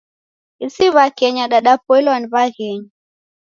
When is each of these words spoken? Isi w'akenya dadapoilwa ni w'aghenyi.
Isi 0.65 0.85
w'akenya 0.95 1.45
dadapoilwa 1.53 2.15
ni 2.19 2.27
w'aghenyi. 2.33 2.87